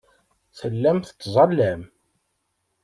Tellam 0.59 0.97
tettẓallam. 0.99 1.81